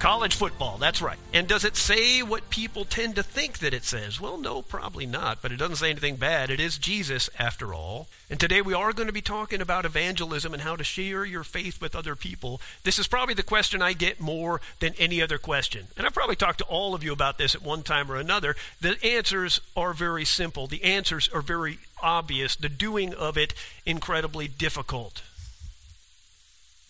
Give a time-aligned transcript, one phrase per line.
[0.02, 1.20] College football, that's right.
[1.32, 4.20] And does it say what people tend to think that it says?
[4.20, 6.50] Well, no, probably not, but it doesn't say anything bad.
[6.50, 8.08] It is Jesus, after all.
[8.28, 11.44] And today we are going to be talking about evangelism and how to share your
[11.44, 12.60] faith with other people.
[12.82, 15.86] This is probably the question I get more than any other question.
[15.96, 18.56] And I've probably talked to all of you about this at one time or another.
[18.80, 23.54] The answers are very simple, the answers are very obvious, the doing of it
[23.86, 25.22] incredibly difficult.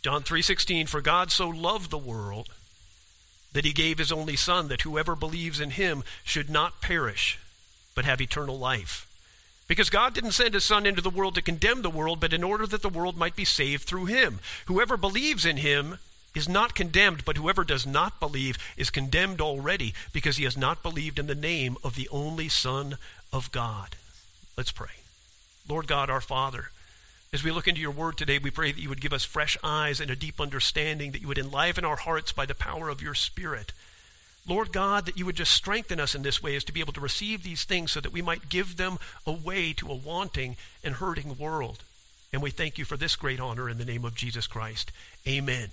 [0.00, 2.48] John 3:16 For God so loved the world
[3.52, 7.38] that he gave his only son that whoever believes in him should not perish
[7.94, 9.06] but have eternal life.
[9.68, 12.44] Because God didn't send his son into the world to condemn the world but in
[12.44, 14.40] order that the world might be saved through him.
[14.66, 15.98] Whoever believes in him
[16.34, 20.82] is not condemned, but whoever does not believe is condemned already because he has not
[20.82, 22.96] believed in the name of the only son
[23.32, 23.96] of God.
[24.56, 24.88] Let's pray.
[25.68, 26.70] Lord God, our Father,
[27.32, 29.56] as we look into your word today, we pray that you would give us fresh
[29.64, 33.00] eyes and a deep understanding, that you would enliven our hearts by the power of
[33.00, 33.72] your Spirit.
[34.46, 36.92] Lord God, that you would just strengthen us in this way as to be able
[36.92, 40.96] to receive these things so that we might give them away to a wanting and
[40.96, 41.82] hurting world.
[42.34, 44.92] And we thank you for this great honor in the name of Jesus Christ.
[45.26, 45.68] Amen.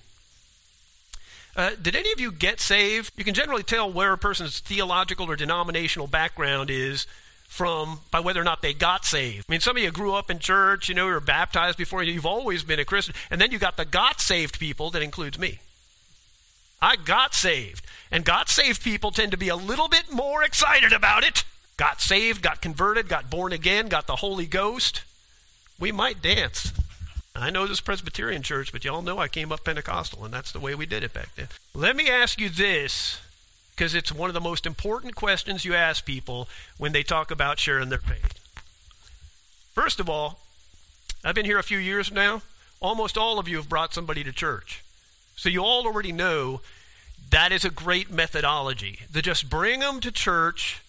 [1.58, 3.12] Uh, did any of you get saved?
[3.18, 7.06] You can generally tell where a person's theological or denominational background is
[7.50, 9.46] from by whether or not they got saved.
[9.50, 12.02] I mean, some of you grew up in church, you know, you were baptized before,
[12.04, 15.38] you've always been a Christian, and then you got the got saved people that includes
[15.38, 15.60] me.
[16.82, 17.86] I got saved.
[18.12, 21.44] And got saved people tend to be a little bit more excited about it.
[21.76, 25.02] Got saved, got converted, got born again, got the Holy Ghost.
[25.80, 26.72] We might dance.
[27.36, 30.60] I know this Presbyterian church, but y'all know I came up Pentecostal, and that's the
[30.60, 31.48] way we did it back then.
[31.74, 33.20] Let me ask you this
[33.80, 37.60] because it's one of the most important questions you ask people when they talk about
[37.60, 38.38] sharing their faith.
[39.74, 40.42] First of all,
[41.24, 42.42] I've been here a few years now.
[42.82, 44.84] Almost all of you have brought somebody to church.
[45.38, 46.60] So you all already know
[47.30, 49.00] that is a great methodology.
[49.10, 50.82] The just bring them to church,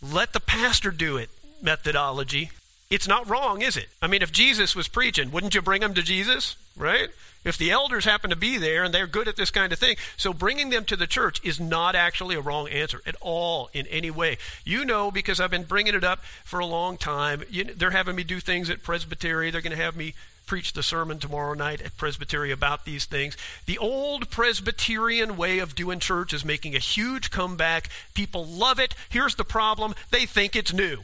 [0.00, 1.28] let the pastor do it
[1.60, 2.50] methodology.
[2.90, 3.88] It's not wrong, is it?
[4.00, 7.10] I mean, if Jesus was preaching, wouldn't you bring them to Jesus, right?
[7.46, 9.96] if the elders happen to be there and they're good at this kind of thing.
[10.16, 13.86] So bringing them to the church is not actually a wrong answer at all in
[13.86, 14.38] any way.
[14.64, 17.44] You know, because I've been bringing it up for a long time.
[17.48, 19.50] You, they're having me do things at Presbytery.
[19.50, 20.14] They're going to have me
[20.44, 23.36] preach the sermon tomorrow night at Presbytery about these things.
[23.66, 27.90] The old Presbyterian way of doing church is making a huge comeback.
[28.14, 28.94] People love it.
[29.08, 30.98] Here's the problem they think it's new,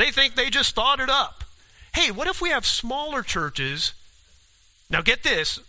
[0.00, 1.44] they think they just thought it up.
[1.94, 3.92] Hey, what if we have smaller churches
[4.90, 5.60] now, get this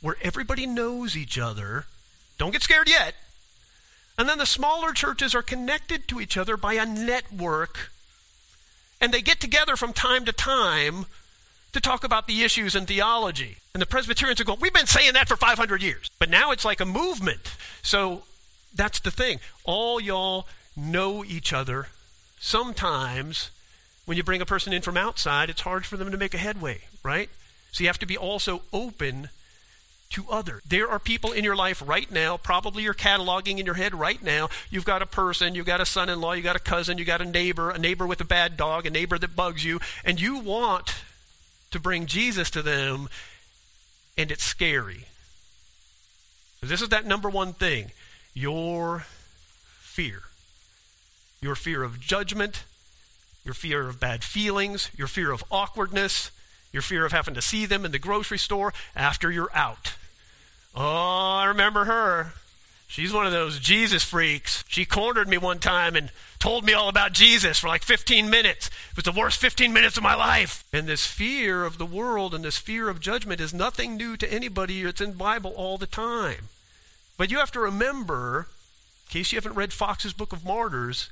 [0.00, 1.86] where everybody knows each other.
[2.38, 3.14] Don't get scared yet.
[4.16, 7.90] And then the smaller churches are connected to each other by a network.
[9.00, 11.06] And they get together from time to time
[11.72, 13.56] to talk about the issues in theology.
[13.74, 16.10] And the Presbyterians are going, We've been saying that for 500 years.
[16.18, 17.40] But now it's like a movement.
[17.82, 18.22] So
[18.74, 19.40] that's the thing.
[19.64, 20.46] All y'all
[20.76, 21.88] know each other.
[22.38, 23.50] Sometimes
[24.08, 26.38] when you bring a person in from outside, it's hard for them to make a
[26.38, 27.28] headway, right?
[27.72, 29.28] So you have to be also open
[30.12, 30.62] to others.
[30.66, 34.22] There are people in your life right now, probably you're cataloging in your head right
[34.22, 34.48] now.
[34.70, 37.06] You've got a person, you've got a son in law, you've got a cousin, you've
[37.06, 40.18] got a neighbor, a neighbor with a bad dog, a neighbor that bugs you, and
[40.18, 40.94] you want
[41.70, 43.10] to bring Jesus to them,
[44.16, 45.04] and it's scary.
[46.62, 47.92] This is that number one thing
[48.32, 49.04] your
[49.80, 50.22] fear.
[51.42, 52.64] Your fear of judgment,
[53.44, 56.30] your fear of bad feelings, your fear of awkwardness,
[56.72, 59.94] your fear of having to see them in the grocery store after you're out.
[60.74, 62.32] Oh, I remember her.
[62.86, 64.64] She's one of those Jesus freaks.
[64.66, 68.68] She cornered me one time and told me all about Jesus for like 15 minutes.
[68.68, 70.64] It was the worst 15 minutes of my life.
[70.72, 74.32] And this fear of the world and this fear of judgment is nothing new to
[74.32, 74.82] anybody.
[74.82, 76.48] It's in the Bible all the time.
[77.18, 78.46] But you have to remember,
[79.06, 81.10] in case you haven't read Fox's Book of Martyrs,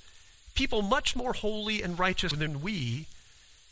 [0.56, 3.06] people much more holy and righteous than we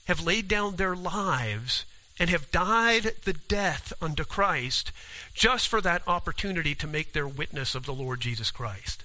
[0.04, 1.84] have laid down their lives
[2.20, 4.92] and have died the death unto Christ
[5.34, 9.02] just for that opportunity to make their witness of the Lord Jesus Christ.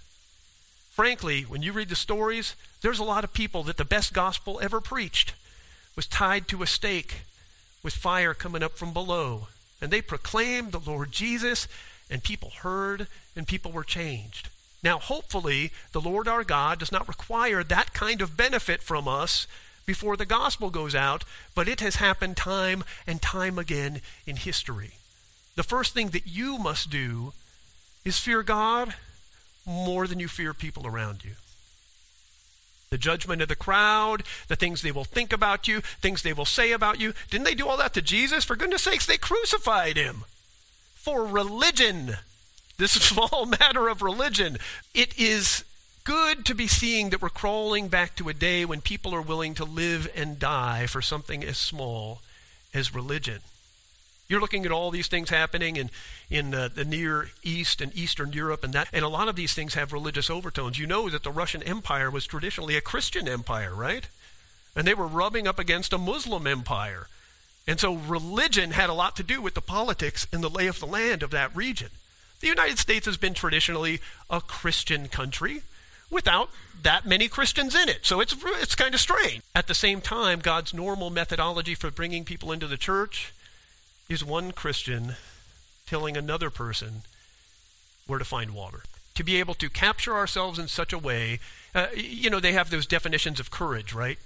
[0.92, 4.60] Frankly, when you read the stories, there's a lot of people that the best gospel
[4.62, 5.34] ever preached
[5.96, 7.22] was tied to a stake
[7.82, 9.48] with fire coming up from below.
[9.82, 11.68] And they proclaimed the Lord Jesus,
[12.10, 14.50] and people heard, and people were changed.
[14.84, 19.46] Now, hopefully, the Lord our God does not require that kind of benefit from us
[19.86, 21.24] before the gospel goes out,
[21.56, 24.92] but it has happened time and time again in history.
[25.56, 27.34] The first thing that you must do
[28.06, 28.94] is fear God
[29.66, 31.32] more than you fear people around you.
[32.92, 36.46] The judgment of the crowd, the things they will think about you, things they will
[36.46, 37.14] say about you.
[37.30, 38.46] Didn't they do all that to Jesus?
[38.46, 40.24] For goodness sakes, they crucified him
[40.96, 42.18] for religion.
[42.80, 44.58] This is all a matter of religion.
[44.96, 45.66] It is
[46.06, 49.54] good to be seeing that we're crawling back to a day when people are willing
[49.56, 52.22] to live and die for something as small
[52.74, 53.42] as religion.
[54.30, 55.90] You're looking at all these things happening in,
[56.30, 59.54] in uh, the Near East and Eastern Europe, and, that, and a lot of these
[59.54, 60.80] things have religious overtones.
[60.80, 64.08] You know that the Russian Empire was traditionally a Christian empire, right?
[64.74, 67.08] And they were rubbing up against a Muslim empire.
[67.68, 70.80] And so religion had a lot to do with the politics and the lay of
[70.80, 71.90] the land of that region.
[72.40, 74.00] The United States has been traditionally
[74.30, 75.62] a Christian country
[76.10, 76.50] without
[76.82, 78.06] that many Christians in it.
[78.06, 79.42] So it's, it's kind of strange.
[79.54, 83.34] At the same time, God's normal methodology for bringing people into the church
[84.08, 85.16] is one Christian
[85.86, 87.02] telling another person
[88.08, 88.84] where to find water.
[89.16, 91.40] To be able to capture ourselves in such a way,
[91.76, 94.18] uh, you know, they have those definitions of courage, right?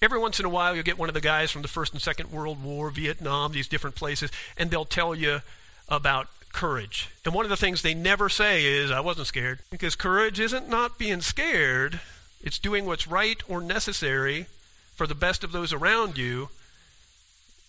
[0.00, 2.00] Every once in a while, you'll get one of the guys from the First and
[2.00, 5.42] Second World War, Vietnam, these different places, and they'll tell you
[5.88, 6.28] about
[6.58, 7.08] courage.
[7.24, 9.60] And one of the things they never say is, I wasn't scared.
[9.70, 12.00] Because courage isn't not being scared,
[12.42, 14.46] it's doing what's right or necessary
[14.96, 16.48] for the best of those around you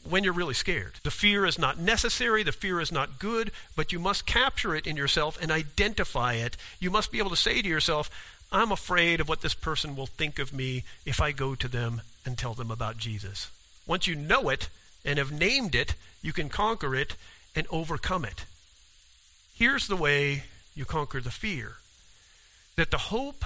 [0.10, 0.94] when you're really scared.
[1.04, 4.88] The fear is not necessary, the fear is not good, but you must capture it
[4.88, 6.58] in yourself and identify it.
[6.80, 8.10] You must be able to say to yourself,
[8.52, 12.02] I'm afraid of what this person will think of me if I go to them
[12.26, 13.52] and tell them about Jesus.
[13.86, 14.68] Once you know it
[15.06, 15.94] and have named it,
[16.24, 17.16] you can conquer it
[17.56, 18.46] and overcome it.
[19.60, 21.76] Here's the way you conquer the fear
[22.78, 23.44] that the hope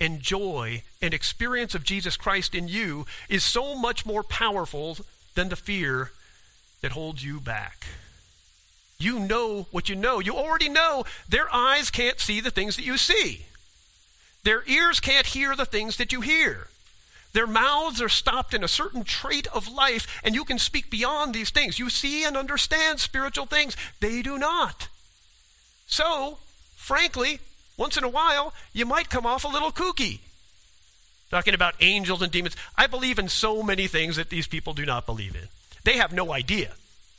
[0.00, 4.96] and joy and experience of Jesus Christ in you is so much more powerful
[5.34, 6.12] than the fear
[6.80, 7.84] that holds you back.
[8.98, 10.18] You know what you know.
[10.18, 13.44] You already know their eyes can't see the things that you see.
[14.44, 16.68] Their ears can't hear the things that you hear.
[17.34, 21.34] Their mouths are stopped in a certain trait of life, and you can speak beyond
[21.34, 21.78] these things.
[21.78, 23.76] You see and understand spiritual things.
[24.00, 24.88] They do not.
[25.86, 26.38] So,
[26.76, 27.40] frankly,
[27.76, 30.20] once in a while, you might come off a little kooky
[31.34, 32.54] talking about angels and demons.
[32.76, 35.48] I believe in so many things that these people do not believe in.
[35.82, 36.74] They have no idea,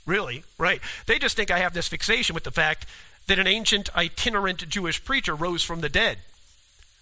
[0.06, 0.80] really, right?
[1.06, 2.86] They just think I have this fixation with the fact
[3.28, 6.20] that an ancient itinerant Jewish preacher rose from the dead.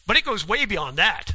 [0.07, 1.33] But it goes way beyond that.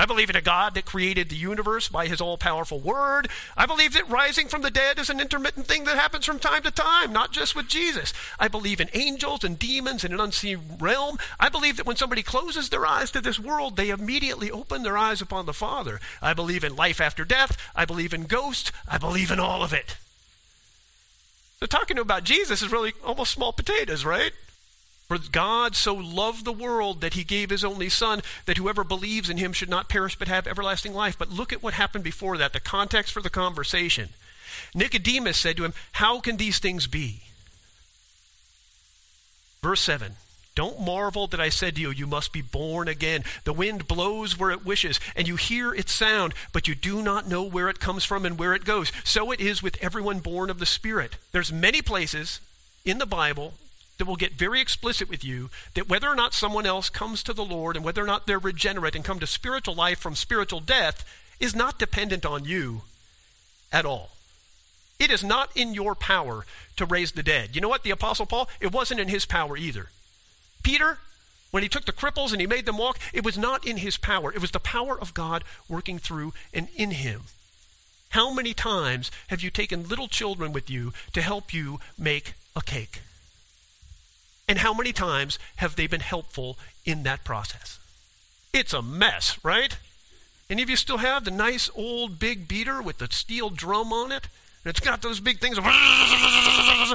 [0.00, 3.28] I believe in a God that created the universe by his all powerful word.
[3.56, 6.62] I believe that rising from the dead is an intermittent thing that happens from time
[6.62, 8.12] to time, not just with Jesus.
[8.38, 11.18] I believe in angels and demons in an unseen realm.
[11.40, 14.96] I believe that when somebody closes their eyes to this world, they immediately open their
[14.96, 15.98] eyes upon the Father.
[16.22, 17.56] I believe in life after death.
[17.74, 18.70] I believe in ghosts.
[18.86, 19.96] I believe in all of it.
[21.58, 24.32] So talking about Jesus is really almost small potatoes, right?
[25.08, 29.30] For God so loved the world that he gave his only Son, that whoever believes
[29.30, 31.18] in him should not perish but have everlasting life.
[31.18, 34.10] But look at what happened before that, the context for the conversation.
[34.74, 37.22] Nicodemus said to him, How can these things be?
[39.62, 40.16] Verse 7
[40.54, 43.24] Don't marvel that I said to you, You must be born again.
[43.44, 47.26] The wind blows where it wishes, and you hear its sound, but you do not
[47.26, 48.92] know where it comes from and where it goes.
[49.04, 51.16] So it is with everyone born of the Spirit.
[51.32, 52.40] There's many places
[52.84, 53.54] in the Bible
[53.98, 57.32] that will get very explicit with you that whether or not someone else comes to
[57.32, 60.60] the Lord and whether or not they're regenerate and come to spiritual life from spiritual
[60.60, 61.04] death
[61.40, 62.82] is not dependent on you
[63.72, 64.10] at all.
[64.98, 66.44] It is not in your power
[66.76, 67.54] to raise the dead.
[67.54, 67.82] You know what?
[67.82, 69.90] The Apostle Paul, it wasn't in his power either.
[70.62, 70.98] Peter,
[71.50, 73.96] when he took the cripples and he made them walk, it was not in his
[73.96, 74.32] power.
[74.32, 77.22] It was the power of God working through and in him.
[78.10, 82.62] How many times have you taken little children with you to help you make a
[82.62, 83.02] cake?
[84.48, 87.78] And how many times have they been helpful in that process?
[88.52, 89.76] It's a mess, right?
[90.48, 94.10] Any of you still have the nice old big beater with the steel drum on
[94.10, 94.26] it?
[94.64, 95.58] And it's got those big things.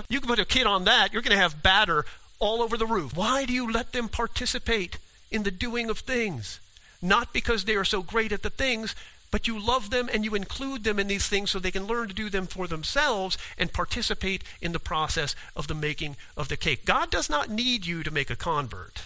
[0.10, 2.06] You can put a kid on that, you're going to have batter
[2.40, 3.16] all over the roof.
[3.16, 4.98] Why do you let them participate
[5.32, 6.60] in the doing of things?
[7.02, 8.96] Not because they are so great at the things,
[9.34, 12.08] but you love them and you include them in these things so they can learn
[12.08, 16.56] to do them for themselves and participate in the process of the making of the
[16.56, 16.86] cake.
[16.86, 19.06] God does not need you to make a convert.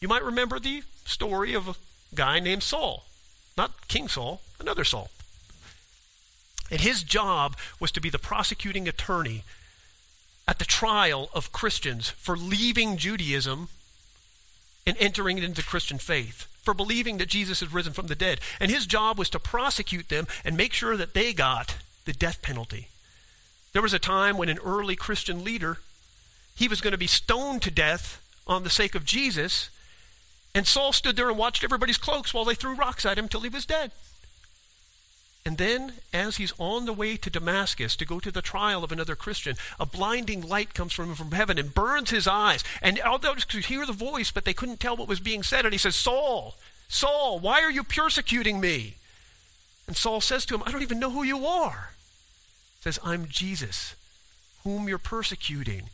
[0.00, 1.76] You might remember the story of a
[2.12, 3.04] guy named Saul,
[3.56, 5.10] not King Saul, another Saul.
[6.68, 9.44] And his job was to be the prosecuting attorney
[10.48, 13.68] at the trial of Christians for leaving Judaism
[14.86, 18.40] and entering into Christian faith, for believing that Jesus had risen from the dead.
[18.60, 22.42] And his job was to prosecute them and make sure that they got the death
[22.42, 22.88] penalty.
[23.72, 25.78] There was a time when an early Christian leader,
[26.54, 29.70] he was going to be stoned to death on the sake of Jesus,
[30.54, 33.40] and Saul stood there and watched everybody's cloaks while they threw rocks at him till
[33.40, 33.90] he was dead.
[35.46, 38.90] And then, as he's on the way to Damascus to go to the trial of
[38.90, 42.64] another Christian, a blinding light comes from him from heaven and burns his eyes.
[42.80, 45.66] And although others could hear the voice, but they couldn't tell what was being said.
[45.66, 46.54] And he says, Saul,
[46.88, 48.94] Saul, why are you persecuting me?
[49.86, 51.90] And Saul says to him, I don't even know who you are.
[52.78, 53.96] He says, I'm Jesus,
[54.62, 55.90] whom you're persecuting.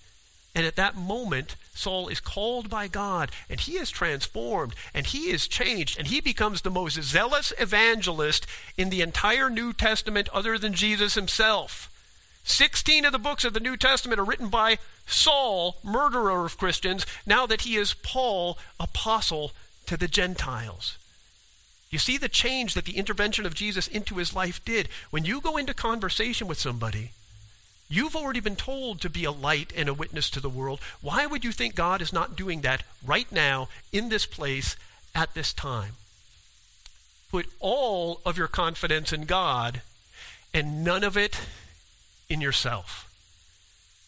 [0.54, 5.30] And at that moment, Saul is called by God, and he is transformed, and he
[5.30, 10.58] is changed, and he becomes the most zealous evangelist in the entire New Testament other
[10.58, 11.88] than Jesus himself.
[12.42, 17.06] Sixteen of the books of the New Testament are written by Saul, murderer of Christians,
[17.24, 19.52] now that he is Paul, apostle
[19.86, 20.98] to the Gentiles.
[21.90, 24.88] You see the change that the intervention of Jesus into his life did.
[25.10, 27.12] When you go into conversation with somebody,
[27.92, 30.78] You've already been told to be a light and a witness to the world.
[31.00, 34.76] Why would you think God is not doing that right now, in this place,
[35.12, 35.94] at this time?
[37.32, 39.82] Put all of your confidence in God
[40.54, 41.40] and none of it
[42.28, 43.12] in yourself.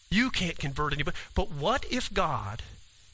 [0.09, 1.17] You can't convert anybody.
[1.35, 2.61] But what if God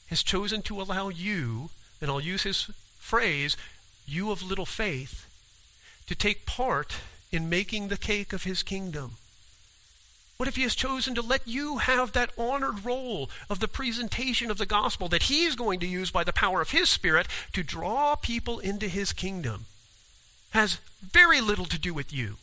[0.08, 3.56] has chosen to allow you, and I'll use his phrase,
[4.06, 5.26] you of little faith,
[6.06, 6.96] to take part
[7.32, 9.16] in making the cake of his kingdom?
[10.40, 14.50] What if he has chosen to let you have that honored role of the presentation
[14.50, 17.62] of the gospel that he's going to use by the power of his spirit to
[17.62, 19.66] draw people into his kingdom?
[20.52, 22.36] Has very little to do with you.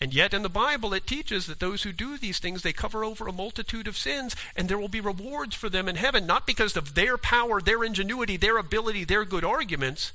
[0.00, 3.04] And yet in the Bible it teaches that those who do these things they cover
[3.04, 6.44] over a multitude of sins and there will be rewards for them in heaven not
[6.44, 10.12] because of their power, their ingenuity, their ability, their good arguments,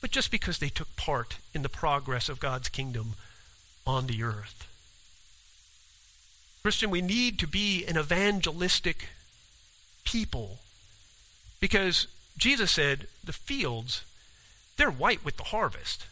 [0.00, 3.12] but just because they took part in the progress of God's kingdom
[3.86, 4.67] on the earth.
[6.62, 9.08] Christian, we need to be an evangelistic
[10.04, 10.58] people
[11.60, 14.04] because Jesus said the fields,
[14.76, 16.06] they're white with the harvest.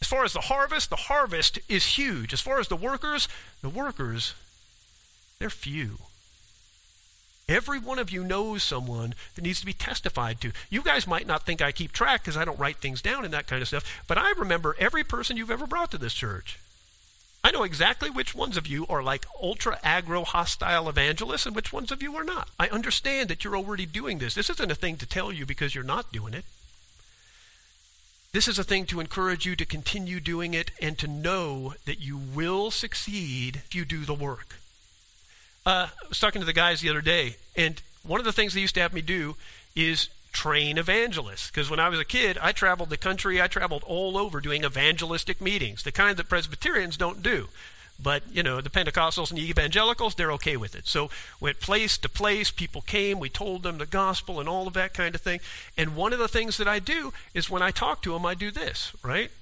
[0.00, 2.32] As far as the harvest, the harvest is huge.
[2.32, 3.28] As far as the workers,
[3.62, 4.34] the workers,
[5.38, 5.98] they're few.
[7.48, 10.52] Every one of you knows someone that needs to be testified to.
[10.68, 13.32] You guys might not think I keep track because I don't write things down and
[13.32, 16.58] that kind of stuff, but I remember every person you've ever brought to this church.
[17.44, 21.72] I know exactly which ones of you are like ultra aggro hostile evangelists and which
[21.72, 22.48] ones of you are not.
[22.58, 24.34] I understand that you're already doing this.
[24.34, 26.44] This isn't a thing to tell you because you're not doing it.
[28.32, 32.00] This is a thing to encourage you to continue doing it and to know that
[32.00, 34.56] you will succeed if you do the work.
[35.64, 38.54] Uh, I was talking to the guys the other day, and one of the things
[38.54, 39.36] they used to have me do
[39.74, 41.50] is train evangelists.
[41.50, 44.64] Because when I was a kid, I traveled the country, I traveled all over doing
[44.64, 47.48] evangelistic meetings, the kind that Presbyterians don't do.
[48.00, 50.86] But, you know, the Pentecostals and the evangelicals, they're okay with it.
[50.86, 54.74] So, went place to place, people came, we told them the gospel and all of
[54.74, 55.40] that kind of thing.
[55.76, 58.34] And one of the things that I do is when I talk to them, I
[58.34, 59.32] do this, right?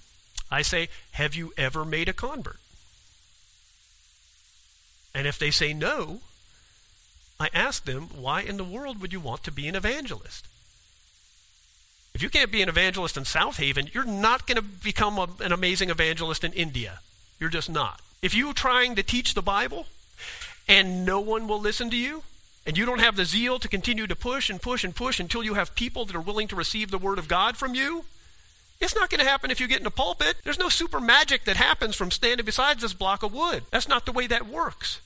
[0.51, 2.57] I say, Have you ever made a convert?
[5.15, 6.21] And if they say no,
[7.39, 10.47] I ask them, Why in the world would you want to be an evangelist?
[12.17, 15.53] If you can't be an evangelist in Southaven, you're not going to become a, an
[15.53, 17.01] amazing evangelist in India.
[17.39, 18.01] You're just not.
[18.23, 19.85] If you're trying to teach the Bible
[20.67, 22.23] and no one will listen to you,
[22.67, 25.45] and you don't have the zeal to continue to push and push and push until
[25.45, 28.07] you have people that are willing to receive the Word of God from you,
[28.81, 30.37] it's not going to happen if you get in a pulpit.
[30.43, 33.65] There's no super magic that happens from standing beside this block of wood.
[33.71, 35.03] That's not the way that works.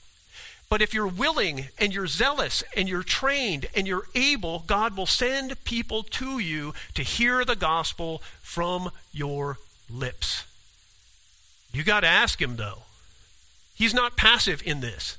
[0.70, 5.04] But if you're willing and you're zealous and you're trained and you're able, God will
[5.04, 9.58] send people to you to hear the gospel from your
[9.90, 10.44] lips.
[11.72, 12.84] You got to ask him, though.
[13.74, 15.18] He's not passive in this.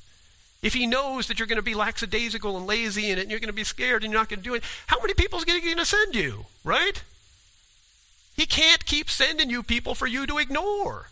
[0.62, 3.40] If he knows that you're going to be lackadaisical and lazy in it and you're
[3.40, 5.46] going to be scared and you're not going to do it, how many people is
[5.46, 7.04] he going to send you, right?
[8.38, 11.08] He can't keep sending you people for you to ignore.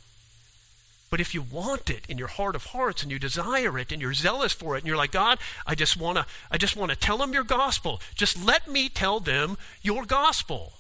[1.10, 4.02] But if you want it in your heart of hearts and you desire it and
[4.02, 6.92] you're zealous for it and you're like, God, I just want to I just want
[6.92, 8.00] to tell them your gospel.
[8.14, 10.74] Just let me tell them your gospel.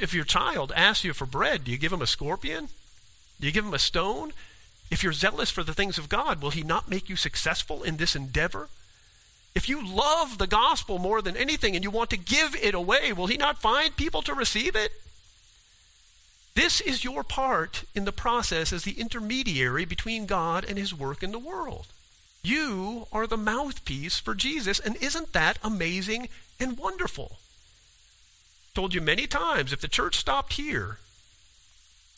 [0.00, 2.68] If your child asks you for bread, do you give him a scorpion?
[3.40, 4.32] Do you give him a stone?
[4.90, 7.96] If you're zealous for the things of God, will he not make you successful in
[7.96, 8.68] this endeavor?
[9.54, 13.12] If you love the gospel more than anything and you want to give it away,
[13.12, 14.92] will he not find people to receive it?
[16.56, 21.22] This is your part in the process as the intermediary between God and his work
[21.22, 21.88] in the world.
[22.42, 27.36] You are the mouthpiece for Jesus, and isn't that amazing and wonderful?
[28.74, 30.96] Told you many times if the church stopped here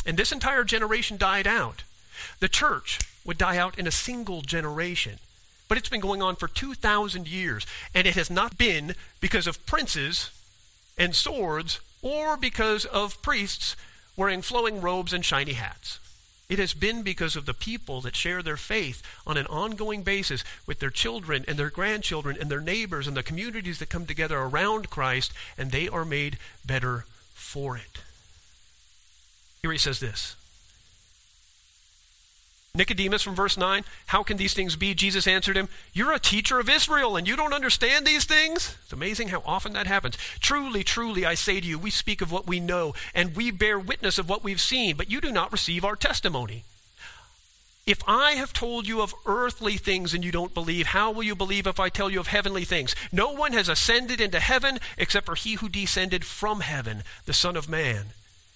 [0.06, 1.82] and this entire generation died out,
[2.38, 5.18] the church would die out in a single generation.
[5.66, 9.66] But it's been going on for 2,000 years, and it has not been because of
[9.66, 10.30] princes
[10.96, 13.74] and swords or because of priests
[14.18, 16.00] wearing flowing robes and shiny hats.
[16.48, 20.42] It has been because of the people that share their faith on an ongoing basis
[20.66, 24.38] with their children and their grandchildren and their neighbors and the communities that come together
[24.38, 28.00] around Christ, and they are made better for it.
[29.62, 30.34] Here he says this
[32.74, 34.94] Nicodemus from verse 9, how can these things be?
[34.94, 38.76] Jesus answered him, You're a teacher of Israel and you don't understand these things?
[38.82, 40.16] It's amazing how often that happens.
[40.38, 43.78] Truly, truly, I say to you, we speak of what we know and we bear
[43.78, 46.64] witness of what we've seen, but you do not receive our testimony.
[47.88, 51.34] If I have told you of earthly things and you don't believe, how will you
[51.34, 52.94] believe if I tell you of heavenly things?
[53.10, 57.56] No one has ascended into heaven except for he who descended from heaven, the Son
[57.56, 58.08] of Man.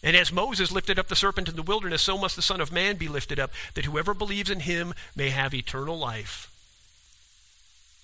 [0.02, 2.72] And as Moses lifted up the serpent in the wilderness, so must the Son of
[2.72, 6.50] Man be lifted up, that whoever believes in him may have eternal life.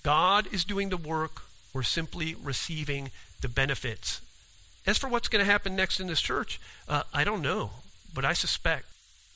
[0.04, 1.42] God is doing the work,
[1.74, 4.20] we're simply receiving the benefits.
[4.86, 7.70] As for what's going to happen next in this church, uh, I don't know,
[8.14, 8.86] but I suspect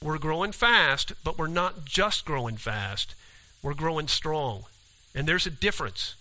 [0.01, 3.15] we're growing fast, but we're not just growing fast,
[3.63, 4.65] we're growing strong.
[5.15, 6.15] And there's a difference.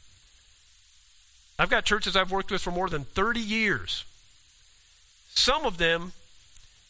[1.58, 4.06] I've got churches I've worked with for more than 30 years.
[5.30, 6.14] Some of them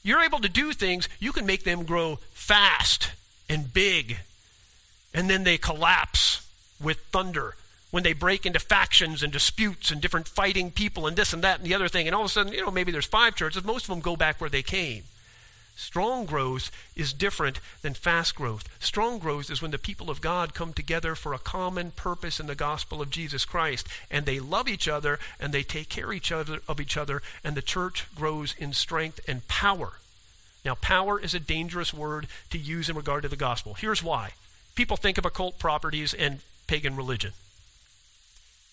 [0.03, 3.11] you're able to do things, you can make them grow fast
[3.49, 4.19] and big.
[5.13, 6.47] And then they collapse
[6.81, 7.55] with thunder
[7.91, 11.59] when they break into factions and disputes and different fighting people and this and that
[11.59, 12.07] and the other thing.
[12.07, 14.15] And all of a sudden, you know, maybe there's five churches, most of them go
[14.15, 15.03] back where they came.
[15.75, 18.67] Strong growth is different than fast growth.
[18.79, 22.47] Strong growth is when the people of God come together for a common purpose in
[22.47, 26.31] the gospel of Jesus Christ, and they love each other and they take care each
[26.31, 29.93] other, of each other, and the church grows in strength and power.
[30.63, 33.73] Now, power is a dangerous word to use in regard to the gospel.
[33.73, 34.31] Here's why
[34.75, 37.33] people think of occult properties and pagan religion.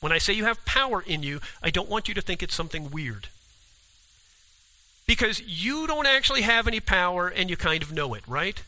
[0.00, 2.54] When I say you have power in you, I don't want you to think it's
[2.54, 3.28] something weird
[5.08, 8.62] because you don't actually have any power and you kind of know it, right?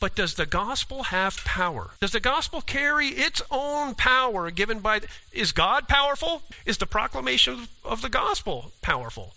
[0.00, 1.90] But does the gospel have power?
[2.00, 5.00] Does the gospel carry its own power given by.
[5.00, 6.42] The, is God powerful?
[6.64, 9.34] Is the proclamation of the gospel powerful?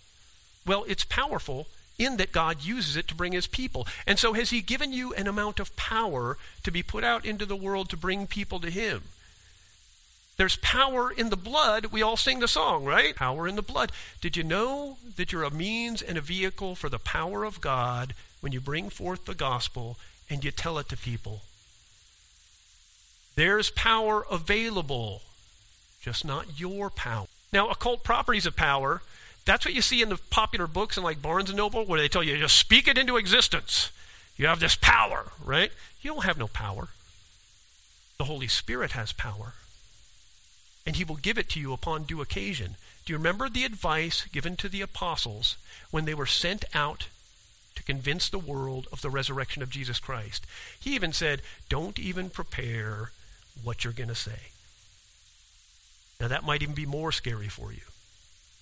[0.66, 3.86] Well, it's powerful in that God uses it to bring his people.
[4.06, 7.44] And so, has he given you an amount of power to be put out into
[7.44, 9.02] the world to bring people to him?
[10.36, 11.86] There's power in the blood.
[11.86, 13.16] We all sing the song, right?
[13.16, 13.90] Power in the blood.
[14.20, 18.14] Did you know that you're a means and a vehicle for the power of God
[18.40, 19.96] when you bring forth the gospel
[20.28, 21.40] and you tell it to people?
[23.34, 25.22] There's power available,
[26.02, 27.26] just not your power.
[27.50, 29.00] Now, occult properties of power,
[29.46, 32.08] that's what you see in the popular books in like Barnes and Noble, where they
[32.08, 33.90] tell you just speak it into existence.
[34.36, 35.70] You have this power, right?
[36.02, 36.88] You don't have no power.
[38.18, 39.54] The Holy Spirit has power
[40.86, 42.76] and he will give it to you upon due occasion.
[43.04, 45.56] Do you remember the advice given to the apostles
[45.90, 47.08] when they were sent out
[47.74, 50.46] to convince the world of the resurrection of Jesus Christ?
[50.78, 53.10] He even said, Don't even prepare
[53.62, 54.50] what you're going to say.
[56.20, 57.82] Now, that might even be more scary for you.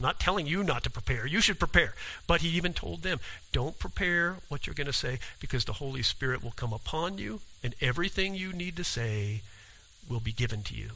[0.00, 1.26] I'm not telling you not to prepare.
[1.26, 1.94] You should prepare.
[2.26, 3.20] But he even told them,
[3.52, 7.40] don't prepare what you're going to say because the Holy Spirit will come upon you
[7.62, 9.42] and everything you need to say
[10.08, 10.90] will be given to you.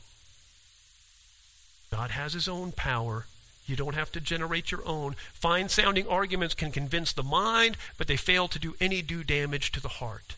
[1.91, 3.27] God has his own power.
[3.67, 5.15] You don't have to generate your own.
[5.33, 9.73] Fine sounding arguments can convince the mind, but they fail to do any due damage
[9.73, 10.37] to the heart.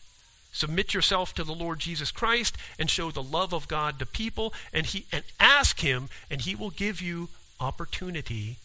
[0.51, 4.53] Submit yourself to the Lord Jesus Christ and show the love of God to people
[4.73, 8.57] and he and ask him and he will give you opportunity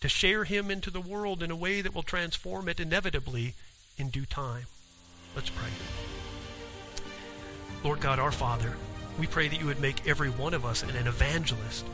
[0.00, 3.54] to share him into the world in a way that will transform it inevitably
[3.98, 4.66] in due time.
[5.34, 5.70] Let's pray.
[7.82, 8.76] Lord God, our Father,
[9.18, 11.84] we pray that you would make every one of us an evangelist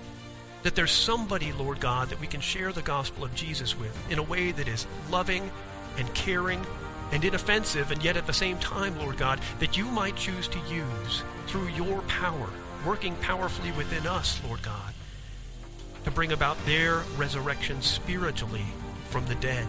[0.63, 4.19] that there's somebody, Lord God, that we can share the gospel of Jesus with in
[4.19, 5.51] a way that is loving
[5.99, 6.65] and caring
[7.13, 10.59] and inoffensive, and yet at the same time, Lord God, that you might choose to
[10.71, 12.49] use through your power,
[12.87, 14.95] working powerfully within us, Lord God,
[16.05, 18.65] to bring about their resurrection spiritually
[19.09, 19.67] from the dead,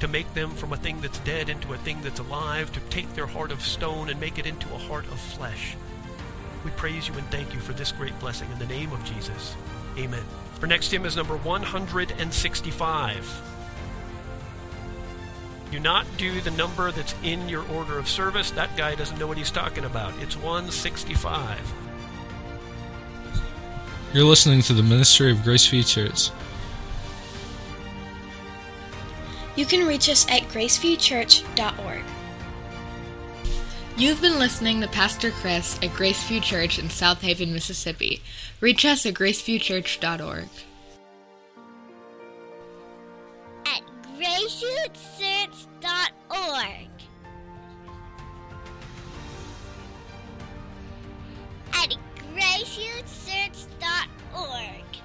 [0.00, 3.12] to make them from a thing that's dead into a thing that's alive, to take
[3.14, 5.76] their heart of stone and make it into a heart of flesh.
[6.64, 9.56] We praise you and thank you for this great blessing in the name of Jesus.
[9.98, 10.24] Amen.
[10.60, 13.42] Our next hymn is number 165.
[15.70, 18.50] Do not do the number that's in your order of service.
[18.50, 20.12] That guy doesn't know what he's talking about.
[20.20, 21.58] It's 165.
[24.12, 26.30] You're listening to the Ministry of Graceview Church.
[29.54, 32.04] You can reach us at graceviewchurch.org.
[34.00, 38.22] You've been listening to Pastor Chris at Graceview Church in Southaven, Mississippi.
[38.58, 40.48] Reach us at graceviewchurch.org.
[43.66, 43.82] At
[44.16, 46.88] graceviewchurch.org.
[51.74, 51.94] At
[52.32, 54.99] graceviewchurch.org.